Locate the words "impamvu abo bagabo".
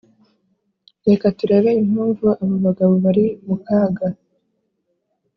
1.83-2.93